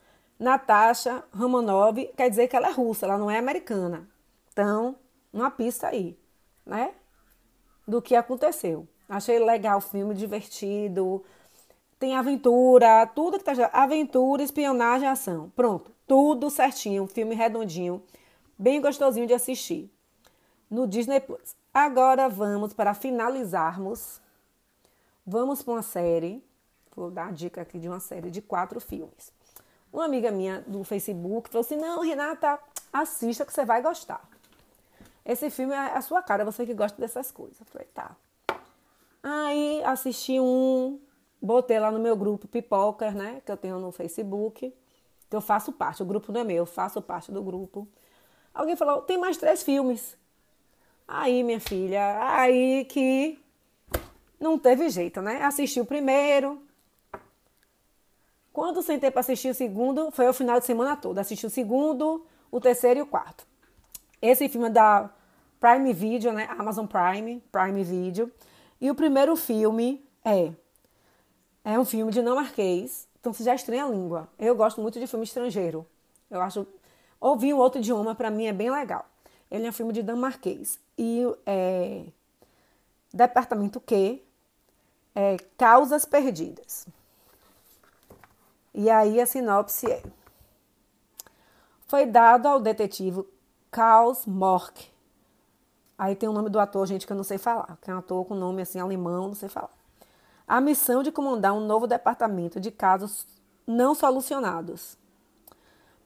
Natasha 0.42 1.24
Romanov 1.32 2.04
quer 2.18 2.28
dizer 2.28 2.48
que 2.48 2.56
ela 2.56 2.70
é 2.70 2.72
russa, 2.72 3.06
ela 3.06 3.16
não 3.16 3.30
é 3.30 3.38
americana. 3.38 4.08
Então, 4.52 4.96
uma 5.32 5.52
pista 5.52 5.88
aí, 5.88 6.18
né? 6.66 6.96
Do 7.88 8.02
que 8.02 8.16
aconteceu. 8.16 8.88
Achei 9.08 9.38
legal 9.38 9.78
o 9.78 9.82
filme, 9.82 10.16
divertido. 10.16 11.24
Tem 12.02 12.16
aventura, 12.16 13.06
tudo 13.06 13.38
que 13.38 13.44
tá. 13.44 13.54
Aventura, 13.72 14.42
espionagem, 14.42 15.08
ação. 15.08 15.52
Pronto, 15.56 15.92
tudo 16.08 16.50
certinho. 16.50 17.06
Filme 17.06 17.36
redondinho, 17.36 18.02
bem 18.58 18.82
gostosinho 18.82 19.28
de 19.28 19.36
assistir. 19.36 19.88
No 20.68 20.88
Disney 20.88 21.20
Plus. 21.20 21.56
Agora 21.72 22.28
vamos 22.28 22.74
para 22.74 22.96
finalizarmos. 22.96 24.20
Vamos 25.24 25.62
para 25.62 25.74
uma 25.76 25.84
série. 25.84 26.44
Vou 26.96 27.12
dar 27.12 27.28
a 27.28 27.32
dica 27.32 27.62
aqui 27.62 27.78
de 27.78 27.88
uma 27.88 28.00
série 28.00 28.32
de 28.32 28.42
quatro 28.42 28.82
filmes. 28.82 29.32
Uma 29.94 30.06
amiga 30.06 30.32
minha 30.32 30.62
do 30.62 30.84
Facebook 30.84 31.52
falou 31.52 31.64
assim: 31.64 31.78
Não, 31.78 32.02
Renata, 32.02 32.58
assista 32.92 33.46
que 33.46 33.54
você 33.54 33.64
vai 33.64 33.80
gostar. 33.80 34.28
Esse 35.24 35.52
filme 35.52 35.76
é 35.76 35.96
a 35.96 36.02
sua 36.02 36.24
cara, 36.24 36.44
você 36.44 36.66
que 36.66 36.74
gosta 36.74 37.00
dessas 37.00 37.30
coisas. 37.32 37.60
Eu 37.60 37.66
falei: 37.68 37.88
Tá. 37.94 38.16
Aí 39.22 39.84
assisti 39.84 40.40
um, 40.40 41.00
botei 41.42 41.80
lá 41.80 41.92
no 41.92 42.00
meu 42.00 42.16
grupo 42.16 42.48
Pipoca, 42.48 43.12
né? 43.12 43.42
Que 43.46 43.52
eu 43.52 43.58
tenho 43.58 43.80
no 43.80 43.92
Facebook, 43.92 44.74
que 45.30 45.36
eu 45.36 45.42
faço 45.42 45.72
parte. 45.72 46.04
O 46.04 46.06
grupo 46.06 46.32
não 46.32 46.42
é 46.42 46.44
meu, 46.44 46.58
eu 46.58 46.66
faço 46.66 47.02
parte 47.02 47.32
do 47.32 47.42
grupo. 47.42 47.88
Alguém 48.54 48.76
falou: 48.76 49.02
Tem 49.02 49.18
mais 49.18 49.38
três 49.38 49.64
filmes. 49.64 50.18
Aí, 51.08 51.44
minha 51.44 51.60
filha, 51.60 52.20
aí 52.36 52.86
que 52.86 53.40
não 54.40 54.58
teve 54.58 54.90
jeito, 54.90 55.22
né? 55.22 55.44
Assisti 55.44 55.82
o 55.82 55.86
primeiro, 55.86 56.62
quando 58.54 58.82
sentei 58.82 59.10
para 59.10 59.22
assistir 59.22 59.50
o 59.50 59.54
segundo, 59.54 60.12
foi 60.12 60.28
o 60.28 60.34
final 60.34 60.60
de 60.60 60.66
semana 60.66 60.96
todo. 60.96 61.18
Assisti 61.18 61.46
o 61.46 61.50
segundo, 61.50 62.26
o 62.52 62.60
terceiro 62.60 63.00
e 63.00 63.02
o 63.02 63.06
quarto. 63.06 63.46
Esse 64.22 64.50
filme 64.50 64.68
é 64.68 64.72
da 64.72 65.10
Prime 65.60 65.94
Video, 65.94 66.34
né? 66.34 66.48
Amazon 66.58 66.86
Prime, 66.86 67.42
Prime 67.52 67.84
Video. 67.84 68.32
E 68.80 68.92
o 68.92 68.96
primeiro 68.96 69.36
filme 69.36 70.06
é 70.26 70.52
é 71.64 71.80
um 71.80 71.86
filme 71.86 72.12
dinamarquês. 72.12 73.08
Então 73.20 73.34
você 73.34 73.44
já 73.44 73.54
estranha 73.54 73.86
a 73.86 73.90
língua. 73.90 74.28
Eu 74.38 74.56
gosto 74.56 74.82
muito 74.82 75.00
de 75.00 75.08
filme 75.08 75.26
estrangeiro. 75.26 75.86
Eu 76.30 76.42
acho 76.42 76.66
ouvir 77.20 77.54
um 77.54 77.58
outro 77.58 77.80
idioma 77.80 78.16
para 78.16 78.32
mim 78.32 78.48
é 78.48 78.54
bem 78.54 78.72
legal. 78.72 79.06
Ele 79.50 79.66
é 79.66 79.70
um 79.70 79.74
filme 79.74 79.94
de 79.94 80.02
dinamarquês 80.02 80.80
e 80.98 81.24
é 81.46 82.06
Departamento 83.14 83.80
Q, 83.82 84.22
é 85.14 85.38
Causas 85.58 86.06
Perdidas. 86.06 86.88
E 88.74 88.90
aí 88.90 89.20
a 89.20 89.26
sinopse 89.26 89.92
é: 89.92 90.02
Foi 91.88 92.06
dado 92.06 92.48
ao 92.48 92.60
detetive 92.60 93.26
Klaus 93.70 94.26
Mork. 94.26 94.90
Aí 95.98 96.16
tem 96.16 96.28
o 96.28 96.34
nome 96.34 96.50
do 96.50 96.60
ator, 96.60 96.88
gente, 96.88 97.06
que 97.06 97.12
eu 97.12 97.18
não 97.18 97.24
sei 97.24 97.38
falar, 97.38 97.78
que 97.82 97.92
é 97.92 97.94
um 97.94 98.00
ator 98.00 98.26
com 98.26 98.34
nome 98.34 98.62
assim 98.62 98.80
alemão, 98.80 99.28
não 99.28 99.36
sei 99.36 99.50
falar. 99.50 99.81
A 100.48 100.60
missão 100.60 101.02
de 101.04 101.12
comandar 101.12 101.54
um 101.54 101.66
novo 101.66 101.88
departamento 101.88 102.60
de 102.60 102.72
casos 102.72 103.26
não 103.66 103.96
solucionados. 103.96 104.98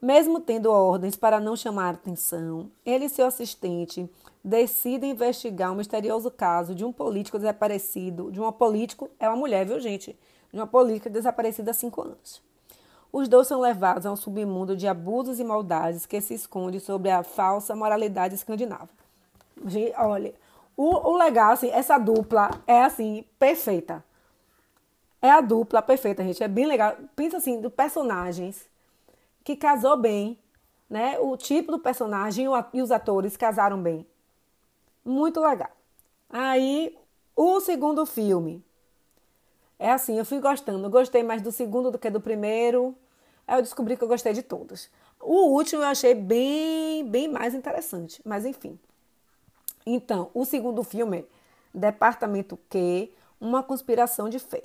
Mesmo 0.01 0.39
tendo 0.39 0.71
ordens 0.71 1.15
para 1.15 1.39
não 1.39 1.55
chamar 1.55 1.95
atenção, 1.95 2.69
ele 2.85 3.05
e 3.05 3.09
seu 3.09 3.25
assistente 3.25 4.09
decidem 4.43 5.11
investigar 5.11 5.71
um 5.71 5.75
misterioso 5.75 6.29
caso 6.29 6.75
de 6.75 6.85
um 6.85 6.93
político 6.93 7.39
desaparecido, 7.39 8.31
de 8.31 8.39
uma 8.39 8.51
político, 8.51 9.09
é 9.19 9.27
uma 9.27 9.37
mulher, 9.37 9.65
viu, 9.65 9.79
gente? 9.79 10.15
De 10.53 10.59
uma 10.59 10.67
política 10.67 11.09
desaparecida 11.09 11.71
há 11.71 11.73
cinco 11.73 12.03
anos. 12.03 12.43
Os 13.11 13.27
dois 13.27 13.47
são 13.47 13.61
levados 13.61 14.05
a 14.05 14.11
um 14.11 14.15
submundo 14.15 14.75
de 14.75 14.87
abusos 14.87 15.39
e 15.39 15.43
maldades 15.43 16.05
que 16.05 16.19
se 16.21 16.33
esconde 16.33 16.79
sobre 16.79 17.09
a 17.09 17.23
falsa 17.23 17.75
moralidade 17.75 18.35
escandinava. 18.35 18.89
olha, 19.97 20.33
o, 20.77 21.11
o 21.11 21.17
legal, 21.17 21.53
assim, 21.53 21.69
essa 21.69 21.97
dupla 21.97 22.51
é, 22.67 22.83
assim, 22.83 23.23
perfeita. 23.39 24.03
É 25.25 25.31
a 25.31 25.41
dupla 25.41 25.81
perfeita, 25.81 26.23
gente. 26.23 26.43
É 26.43 26.47
bem 26.47 26.67
legal. 26.67 26.95
Pensa, 27.15 27.37
assim, 27.37 27.59
do 27.59 27.71
personagens 27.71 28.69
que 29.43 29.55
casou 29.55 29.97
bem, 29.97 30.37
né? 30.87 31.17
O 31.19 31.35
tipo 31.35 31.71
do 31.71 31.79
personagem 31.79 32.45
e 32.71 32.79
os 32.79 32.91
atores 32.91 33.35
casaram 33.35 33.81
bem. 33.81 34.05
Muito 35.03 35.39
legal. 35.39 35.71
Aí, 36.29 36.95
o 37.35 37.59
segundo 37.59 38.05
filme. 38.05 38.63
É 39.79 39.91
assim, 39.91 40.15
eu 40.15 40.23
fui 40.23 40.39
gostando. 40.39 40.87
gostei 40.91 41.23
mais 41.23 41.41
do 41.41 41.51
segundo 41.51 41.89
do 41.89 41.97
que 41.97 42.11
do 42.11 42.21
primeiro. 42.21 42.95
Aí 43.47 43.57
eu 43.57 43.63
descobri 43.63 43.97
que 43.97 44.03
eu 44.03 44.07
gostei 44.07 44.31
de 44.31 44.43
todos. 44.43 44.91
O 45.19 45.47
último 45.55 45.81
eu 45.81 45.87
achei 45.87 46.13
bem, 46.13 47.03
bem 47.09 47.27
mais 47.27 47.55
interessante, 47.55 48.21
mas 48.23 48.45
enfim. 48.45 48.77
Então, 49.87 50.29
o 50.35 50.45
segundo 50.45 50.83
filme 50.83 51.21
é 51.21 51.25
Departamento 51.73 52.59
Q, 52.69 53.11
uma 53.41 53.63
conspiração 53.63 54.29
de 54.29 54.37
fé. 54.37 54.61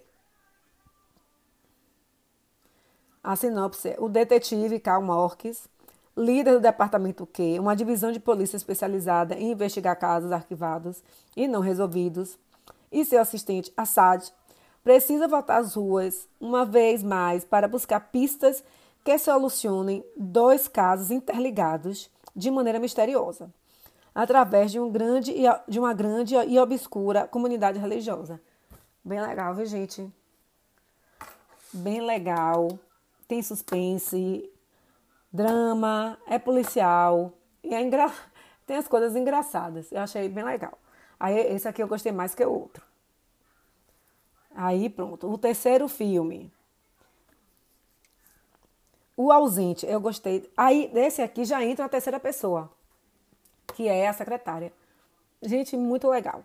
A 3.22 3.36
sinopse 3.36 3.90
é: 3.90 3.96
o 3.98 4.08
detetive 4.08 4.80
Karl 4.80 5.02
Morques, 5.02 5.68
líder 6.16 6.54
do 6.54 6.60
Departamento 6.60 7.26
Q, 7.26 7.58
uma 7.58 7.76
divisão 7.76 8.10
de 8.10 8.18
polícia 8.18 8.56
especializada 8.56 9.34
em 9.34 9.52
investigar 9.52 9.98
casos 9.98 10.32
arquivados 10.32 11.02
e 11.36 11.46
não 11.46 11.60
resolvidos, 11.60 12.38
e 12.90 13.04
seu 13.04 13.20
assistente 13.20 13.72
Assad 13.76 14.32
precisa 14.82 15.28
voltar 15.28 15.58
às 15.58 15.74
ruas 15.74 16.26
uma 16.40 16.64
vez 16.64 17.02
mais 17.02 17.44
para 17.44 17.68
buscar 17.68 18.00
pistas 18.10 18.64
que 19.04 19.16
solucionem 19.18 20.04
dois 20.16 20.66
casos 20.66 21.10
interligados 21.10 22.10
de 22.34 22.50
maneira 22.50 22.78
misteriosa, 22.78 23.52
através 24.14 24.72
de, 24.72 24.80
um 24.80 24.90
grande, 24.90 25.34
de 25.68 25.78
uma 25.78 25.92
grande 25.92 26.34
e 26.34 26.58
obscura 26.58 27.26
comunidade 27.26 27.78
religiosa. 27.78 28.40
Bem 29.04 29.20
legal, 29.20 29.54
viu, 29.54 29.66
gente? 29.66 30.10
Bem 31.72 32.00
legal. 32.00 32.78
Tem 33.30 33.42
suspense, 33.42 34.50
drama, 35.32 36.18
é 36.26 36.36
policial 36.36 37.32
e 37.62 37.72
é 37.72 37.80
engra... 37.80 38.12
tem 38.66 38.76
as 38.76 38.88
coisas 38.88 39.14
engraçadas. 39.14 39.92
Eu 39.92 40.00
achei 40.00 40.28
bem 40.28 40.42
legal. 40.42 40.76
Aí 41.18 41.38
esse 41.38 41.68
aqui 41.68 41.80
eu 41.80 41.86
gostei 41.86 42.10
mais 42.10 42.34
que 42.34 42.44
o 42.44 42.52
outro. 42.52 42.84
Aí 44.52 44.90
pronto, 44.90 45.30
o 45.30 45.38
terceiro 45.38 45.86
filme. 45.86 46.52
O 49.16 49.30
ausente, 49.30 49.86
eu 49.86 50.00
gostei. 50.00 50.50
Aí 50.56 50.90
desse 50.92 51.22
aqui 51.22 51.44
já 51.44 51.64
entra 51.64 51.84
a 51.84 51.88
terceira 51.88 52.18
pessoa, 52.18 52.68
que 53.76 53.86
é 53.86 54.08
a 54.08 54.12
secretária. 54.12 54.72
Gente, 55.40 55.76
muito 55.76 56.08
legal. 56.08 56.44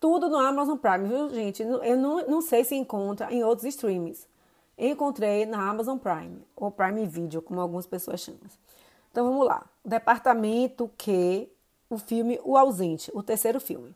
Tudo 0.00 0.30
no 0.30 0.38
Amazon 0.38 0.78
Prime, 0.78 1.08
viu, 1.08 1.28
gente? 1.28 1.62
Eu 1.62 1.96
não, 1.98 2.26
não 2.26 2.40
sei 2.40 2.64
se 2.64 2.74
encontra 2.74 3.30
em 3.30 3.44
outros 3.44 3.66
streams. 3.66 4.26
Encontrei 4.78 5.46
na 5.46 5.68
Amazon 5.68 5.96
Prime, 5.96 6.44
ou 6.54 6.70
Prime 6.70 7.06
Video, 7.06 7.40
como 7.40 7.60
algumas 7.60 7.86
pessoas 7.86 8.20
chamam. 8.20 8.40
Então 9.10 9.24
vamos 9.24 9.46
lá. 9.46 9.64
Departamento 9.82 10.90
Q, 10.98 11.48
o 11.88 11.96
filme 11.96 12.38
O 12.44 12.56
Ausente, 12.56 13.10
o 13.14 13.22
terceiro 13.22 13.58
filme. 13.58 13.94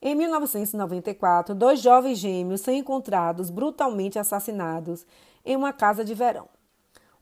Em 0.00 0.14
1994, 0.14 1.54
dois 1.54 1.80
jovens 1.80 2.18
gêmeos 2.18 2.60
são 2.60 2.72
encontrados 2.72 3.50
brutalmente 3.50 4.18
assassinados 4.18 5.04
em 5.44 5.56
uma 5.56 5.72
casa 5.72 6.04
de 6.04 6.14
verão. 6.14 6.46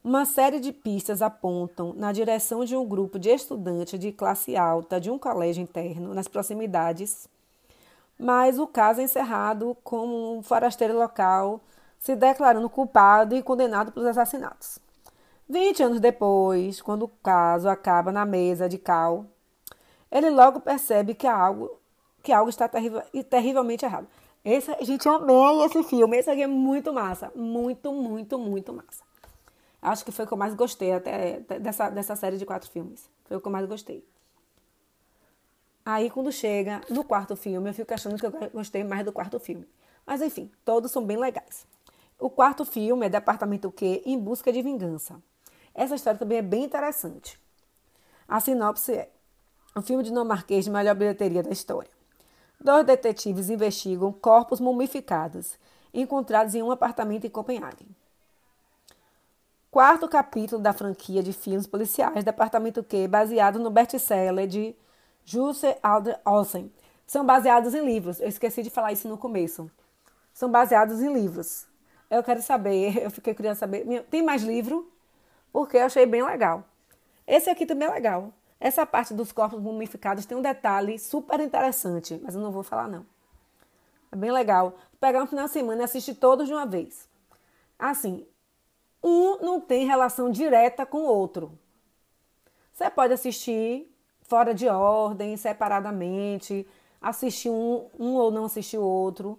Uma 0.03 0.25
série 0.25 0.59
de 0.59 0.73
pistas 0.73 1.21
apontam 1.21 1.93
na 1.93 2.11
direção 2.11 2.65
de 2.65 2.75
um 2.75 2.85
grupo 2.85 3.17
de 3.17 3.29
estudantes 3.29 3.97
de 3.97 4.11
classe 4.11 4.57
alta 4.57 4.99
de 4.99 5.09
um 5.09 5.17
colégio 5.17 5.63
interno 5.63 6.13
nas 6.13 6.27
proximidades, 6.27 7.27
mas 8.19 8.59
o 8.59 8.67
caso 8.67 8.99
é 8.99 9.05
encerrado 9.05 9.77
como 9.81 10.37
um 10.37 10.43
forasteiro 10.43 10.93
local 10.93 11.61
se 12.03 12.17
declarando 12.17 12.69
culpado 12.69 13.33
e 13.33 13.41
condenado 13.41 13.93
pelos 13.93 14.09
assassinatos. 14.09 14.77
Vinte 15.47 15.81
anos 15.81 16.01
depois, 16.01 16.81
quando 16.81 17.03
o 17.03 17.07
caso 17.07 17.69
acaba 17.69 18.11
na 18.11 18.25
mesa 18.25 18.67
de 18.67 18.77
Cal, 18.77 19.25
ele 20.11 20.29
logo 20.29 20.59
percebe 20.59 21.15
que 21.15 21.25
algo, 21.25 21.79
que 22.21 22.33
algo 22.33 22.49
está 22.49 22.67
terrível, 22.67 23.01
terrivelmente 23.29 23.85
errado. 23.85 24.05
Esse, 24.43 24.75
gente, 24.81 25.05
eu 25.05 25.13
amei 25.13 25.65
esse 25.65 25.81
filme. 25.83 26.17
Esse 26.17 26.29
aqui 26.29 26.41
é 26.41 26.47
muito 26.47 26.91
massa. 26.91 27.31
Muito, 27.33 27.93
muito, 27.93 28.37
muito 28.37 28.73
massa. 28.73 29.01
Acho 29.81 30.03
que 30.03 30.11
foi 30.11 30.25
o 30.25 30.27
que 30.27 30.33
eu 30.33 30.37
mais 30.37 30.53
gostei 30.53 30.91
até 30.91 31.39
dessa, 31.61 31.89
dessa 31.89 32.17
série 32.17 32.37
de 32.37 32.45
quatro 32.45 32.69
filmes. 32.69 33.09
Foi 33.23 33.37
o 33.37 33.39
que 33.39 33.47
eu 33.47 33.51
mais 33.51 33.65
gostei. 33.65 34.05
Aí, 35.85 36.09
quando 36.09 36.33
chega 36.33 36.81
no 36.89 37.05
quarto 37.05 37.37
filme, 37.37 37.69
eu 37.69 37.73
fico 37.73 37.93
achando 37.93 38.17
que 38.17 38.25
eu 38.25 38.33
gostei 38.53 38.83
mais 38.83 39.05
do 39.05 39.13
quarto 39.13 39.39
filme. 39.39 39.65
Mas, 40.05 40.21
enfim, 40.21 40.51
todos 40.65 40.91
são 40.91 41.05
bem 41.05 41.15
legais. 41.15 41.65
O 42.23 42.29
quarto 42.29 42.63
filme 42.63 43.05
é 43.05 43.09
Departamento 43.09 43.69
Q 43.69 44.01
em 44.05 44.17
Busca 44.17 44.49
de 44.49 44.61
Vingança. 44.61 45.21
Essa 45.75 45.95
história 45.95 46.17
também 46.17 46.37
é 46.37 46.41
bem 46.41 46.63
interessante. 46.63 47.37
A 48.25 48.39
sinopse 48.39 48.93
é: 48.93 49.09
um 49.75 49.81
filme 49.81 50.05
dinamarquês 50.05 50.63
de 50.63 50.71
melhor 50.71 50.95
bilheteria 50.95 51.43
da 51.43 51.49
história. 51.49 51.91
Dois 52.57 52.85
detetives 52.85 53.49
investigam 53.49 54.13
corpos 54.13 54.61
mumificados 54.61 55.59
encontrados 55.93 56.55
em 56.55 56.63
um 56.63 56.71
apartamento 56.71 57.27
em 57.27 57.29
Copenhague. 57.29 57.85
Quarto 59.69 60.07
capítulo 60.07 60.61
da 60.61 60.71
franquia 60.71 61.21
de 61.21 61.33
filmes 61.33 61.67
policiais 61.67 62.23
Departamento 62.23 62.81
Q, 62.85 63.05
baseado 63.05 63.59
no 63.59 63.69
best-seller 63.69 64.47
de 64.47 64.73
Jussi 65.25 65.75
Alder 65.83 66.17
Olsen. 66.23 66.71
São 67.05 67.25
baseados 67.25 67.73
em 67.73 67.85
livros. 67.85 68.21
Eu 68.21 68.29
esqueci 68.29 68.63
de 68.63 68.69
falar 68.69 68.93
isso 68.93 69.09
no 69.09 69.17
começo. 69.17 69.69
São 70.33 70.49
baseados 70.49 71.01
em 71.01 71.11
livros. 71.11 71.67
Eu 72.13 72.23
quero 72.23 72.41
saber, 72.41 73.01
eu 73.03 73.09
fiquei 73.09 73.33
curiosa 73.33 73.61
saber. 73.61 74.03
Tem 74.09 74.21
mais 74.21 74.43
livro? 74.43 74.91
Porque 75.51 75.77
eu 75.77 75.85
achei 75.85 76.05
bem 76.05 76.23
legal. 76.23 76.63
Esse 77.25 77.49
aqui 77.49 77.65
também 77.65 77.87
é 77.87 77.91
legal. 77.91 78.31
Essa 78.59 78.85
parte 78.85 79.13
dos 79.13 79.31
corpos 79.31 79.59
mumificados 79.59 80.25
tem 80.25 80.37
um 80.37 80.41
detalhe 80.41 80.97
super 80.97 81.39
interessante, 81.39 82.19
mas 82.23 82.35
eu 82.35 82.41
não 82.41 82.51
vou 82.51 82.63
falar 82.63 82.87
não. 82.87 83.05
É 84.11 84.15
bem 84.15 84.31
legal. 84.31 84.75
Pegar 84.99 85.23
um 85.23 85.27
final 85.27 85.45
de 85.45 85.51
semana 85.51 85.81
e 85.81 85.85
assistir 85.85 86.13
todos 86.15 86.47
de 86.47 86.53
uma 86.53 86.65
vez. 86.65 87.09
Assim, 87.77 88.25
um 89.03 89.37
não 89.39 89.59
tem 89.59 89.85
relação 89.85 90.29
direta 90.29 90.85
com 90.85 90.99
o 90.99 91.07
outro. 91.07 91.57
Você 92.71 92.89
pode 92.89 93.13
assistir 93.13 93.91
fora 94.21 94.53
de 94.53 94.67
ordem, 94.67 95.35
separadamente, 95.35 96.65
assistir 97.01 97.49
um, 97.49 97.87
um 97.99 98.13
ou 98.13 98.31
não 98.31 98.45
assistir 98.45 98.77
o 98.77 98.83
outro. 98.83 99.37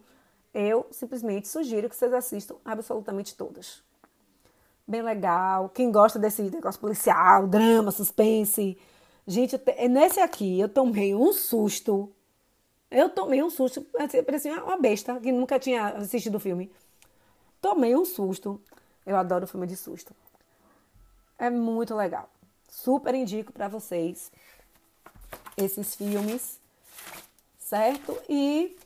Eu 0.55 0.87
simplesmente 0.93 1.49
sugiro 1.49 1.90
que 1.90 1.97
vocês 1.97 2.12
assistam 2.14 2.55
absolutamente 2.64 3.35
todas. 3.35 3.83
Bem 4.87 5.03
legal. 5.03 5.69
Quem 5.71 5.90
gosta 5.90 6.19
desse 6.19 6.43
negócio 6.43 6.81
policial, 6.81 7.49
drama, 7.49 7.90
suspense. 7.90 8.79
Gente, 9.27 9.61
nesse 9.90 10.21
aqui 10.21 10.61
eu 10.61 10.69
tomei 10.69 11.14
um 11.14 11.33
susto. 11.33 12.12
Eu 12.90 13.09
tomei 13.09 13.43
um 13.43 13.51
susto. 13.51 13.85
Parecia 14.25 14.62
uma 14.62 14.77
besta 14.77 15.19
que 15.19 15.33
nunca 15.33 15.59
tinha 15.59 15.88
assistido 15.88 16.37
o 16.37 16.40
filme. 16.40 16.71
Tomei 17.61 17.97
um 17.97 18.05
susto. 18.05 18.61
Eu 19.05 19.17
adoro 19.17 19.47
filme 19.49 19.67
de 19.67 19.77
susto. 19.77 20.14
É 21.37 21.51
muito 21.51 21.95
legal. 21.97 22.31
Super 22.69 23.14
indico 23.14 23.53
para 23.53 23.67
vocês 23.67 24.31
esses 25.57 25.95
filmes, 25.95 26.61
certo? 27.59 28.17
E 28.29 28.77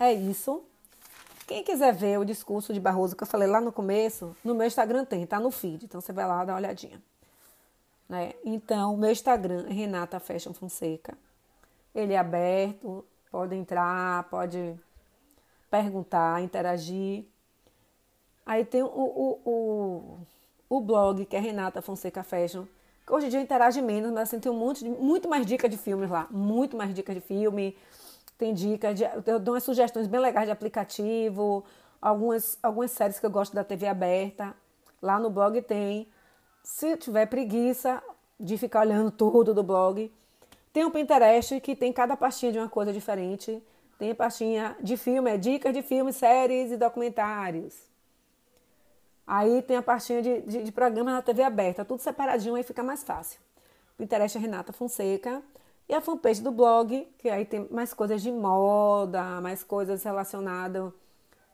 é 0.00 0.12
isso. 0.12 0.64
Quem 1.52 1.62
quiser 1.62 1.92
ver 1.92 2.18
o 2.18 2.24
discurso 2.24 2.72
de 2.72 2.80
Barroso 2.80 3.14
que 3.14 3.24
eu 3.24 3.26
falei 3.26 3.46
lá 3.46 3.60
no 3.60 3.70
começo, 3.70 4.34
no 4.42 4.54
meu 4.54 4.66
Instagram 4.66 5.04
tem, 5.04 5.26
tá 5.26 5.38
no 5.38 5.50
feed, 5.50 5.84
então 5.84 6.00
você 6.00 6.10
vai 6.10 6.26
lá 6.26 6.42
dar 6.46 6.54
uma 6.54 6.58
olhadinha. 6.58 6.98
Né? 8.08 8.32
Então, 8.42 8.96
meu 8.96 9.10
Instagram 9.10 9.66
é 9.68 9.72
Renata 9.74 10.18
Fashion 10.18 10.54
Fonseca. 10.54 11.12
Ele 11.94 12.14
é 12.14 12.18
aberto, 12.18 13.04
pode 13.30 13.54
entrar, 13.54 14.24
pode 14.30 14.74
perguntar, 15.70 16.42
interagir. 16.42 17.26
Aí 18.46 18.64
tem 18.64 18.82
o, 18.82 18.86
o, 18.86 19.40
o, 19.44 20.18
o 20.70 20.80
blog, 20.80 21.26
que 21.26 21.36
é 21.36 21.38
Renata 21.38 21.82
Fonseca 21.82 22.22
Fashion, 22.22 22.64
hoje 23.10 23.26
em 23.26 23.28
dia 23.28 23.42
interage 23.42 23.82
menos, 23.82 24.10
mas 24.10 24.22
assim, 24.22 24.40
tem 24.40 24.50
um 24.50 24.58
monte 24.58 24.84
de, 24.84 24.88
muito 24.88 25.28
mais 25.28 25.44
dicas 25.44 25.70
de 25.70 25.76
filmes 25.76 26.08
lá. 26.08 26.26
Muito 26.30 26.78
mais 26.78 26.94
dicas 26.94 27.14
de 27.14 27.20
filme. 27.20 27.76
Tem 28.42 28.52
dicas, 28.52 28.98
de, 28.98 29.04
eu 29.24 29.38
dou 29.38 29.54
umas 29.54 29.62
sugestões 29.62 30.08
bem 30.08 30.18
legais 30.18 30.46
de 30.46 30.50
aplicativo, 30.50 31.64
algumas, 32.00 32.58
algumas 32.60 32.90
séries 32.90 33.20
que 33.20 33.24
eu 33.24 33.30
gosto 33.30 33.54
da 33.54 33.62
TV 33.62 33.86
aberta. 33.86 34.52
Lá 35.00 35.16
no 35.20 35.30
blog 35.30 35.62
tem. 35.62 36.08
Se 36.60 36.96
tiver 36.96 37.26
preguiça 37.26 38.02
de 38.40 38.58
ficar 38.58 38.80
olhando 38.80 39.12
tudo 39.16 39.54
do 39.54 39.62
blog, 39.62 40.12
tem 40.72 40.84
o 40.84 40.90
Pinterest 40.90 41.60
que 41.60 41.76
tem 41.76 41.92
cada 41.92 42.16
pastinha 42.16 42.50
de 42.50 42.58
uma 42.58 42.68
coisa 42.68 42.92
diferente. 42.92 43.62
Tem 43.96 44.10
a 44.10 44.14
pastinha 44.16 44.76
de 44.80 44.96
filme, 44.96 45.30
é 45.30 45.36
dicas 45.36 45.72
de 45.72 45.80
filmes, 45.80 46.16
séries 46.16 46.72
e 46.72 46.76
documentários. 46.76 47.76
Aí 49.24 49.62
tem 49.62 49.76
a 49.76 49.82
pastinha 49.82 50.20
de, 50.20 50.40
de, 50.40 50.64
de 50.64 50.72
programa 50.72 51.12
na 51.12 51.22
TV 51.22 51.44
aberta, 51.44 51.84
tudo 51.84 52.00
separadinho, 52.00 52.56
aí 52.56 52.64
fica 52.64 52.82
mais 52.82 53.04
fácil. 53.04 53.38
Pinterest 53.96 54.36
é 54.36 54.40
Renata 54.40 54.72
Fonseca. 54.72 55.40
E 55.88 55.94
a 55.94 56.00
fanpage 56.00 56.42
do 56.42 56.50
blog, 56.50 57.06
que 57.18 57.28
aí 57.28 57.44
tem 57.44 57.68
mais 57.70 57.92
coisas 57.92 58.22
de 58.22 58.30
moda, 58.30 59.40
mais 59.40 59.62
coisas 59.62 60.02
relacionadas 60.02 60.92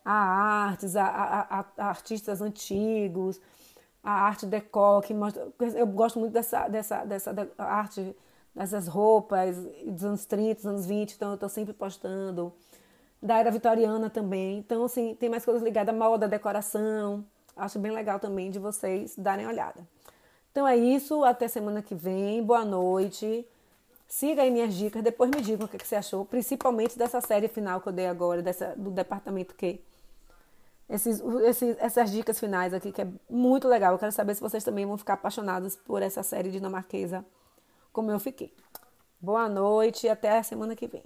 a 0.05 0.13
artes, 0.13 0.97
a, 0.97 1.05
a, 1.05 1.65
a 1.77 1.89
artistas 1.89 2.41
antigos, 2.41 3.39
a 4.03 4.11
arte 4.11 4.47
decor, 4.47 5.03
que 5.03 5.13
mostra, 5.13 5.47
eu 5.77 5.87
gosto 5.87 6.19
muito 6.19 6.33
dessa, 6.33 6.67
dessa, 6.67 7.05
dessa 7.05 7.49
arte, 7.59 8.17
dessas 8.55 8.89
roupas 8.89 9.57
dos 9.87 10.05
anos 10.05 10.25
30, 10.25 10.55
dos 10.55 10.67
anos 10.67 10.87
20, 10.87 11.13
então 11.13 11.29
eu 11.29 11.35
estou 11.35 11.49
sempre 11.49 11.75
postando. 11.75 12.53
Da 13.21 13.39
era 13.39 13.51
vitoriana 13.51 14.09
também. 14.09 14.59
Então, 14.59 14.85
assim, 14.85 15.15
tem 15.15 15.29
mais 15.29 15.45
coisas 15.45 15.63
ligadas 15.63 15.95
à 15.95 15.99
moda, 15.99 16.27
decoração. 16.27 17.23
Acho 17.55 17.79
bem 17.79 17.93
legal 17.93 18.19
também 18.19 18.51
de 18.51 18.59
vocês 18.59 19.15
darem 19.19 19.45
uma 19.45 19.53
olhada. 19.53 19.87
Então 20.53 20.67
é 20.67 20.77
isso, 20.77 21.23
até 21.25 21.49
semana 21.49 21.83
que 21.83 21.95
vem. 21.95 22.43
Boa 22.43 22.65
noite. 22.65 23.47
Siga 24.09 24.43
aí 24.43 24.51
minhas 24.51 24.73
dicas, 24.75 25.03
depois 25.03 25.31
me 25.31 25.43
digam 25.43 25.67
o 25.67 25.69
que, 25.69 25.77
que 25.77 25.87
você 25.87 25.97
achou, 25.97 26.25
principalmente 26.25 26.97
dessa 26.99 27.21
série 27.21 27.47
final 27.47 27.79
que 27.79 27.89
eu 27.91 27.93
dei 27.93 28.07
agora, 28.07 28.43
dessa, 28.43 28.75
do 28.75 28.91
departamento 28.91 29.55
Q. 29.55 29.79
Esses, 30.89 31.21
esses, 31.45 31.77
essas 31.79 32.11
dicas 32.11 32.41
finais 32.41 32.73
aqui, 32.73 32.91
que 32.91 33.03
é 33.03 33.09
muito 33.29 33.69
legal. 33.69 33.93
Eu 33.93 33.99
quero 33.99 34.11
saber 34.11 34.35
se 34.35 34.41
vocês 34.41 34.65
também 34.65 34.87
vão 34.87 34.97
ficar 34.97 35.13
apaixonados 35.15 35.77
por 35.77 36.01
essa 36.01 36.23
série 36.23 36.51
dinamarquesa, 36.51 37.23
como 37.93 38.11
eu 38.11 38.19
fiquei. 38.19 38.51
Boa 39.21 39.47
noite 39.47 40.07
e 40.07 40.09
até 40.09 40.39
a 40.39 40.43
semana 40.43 40.75
que 40.75 40.87
vem. 40.87 41.05